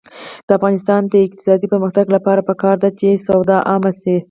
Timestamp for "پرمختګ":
1.73-2.05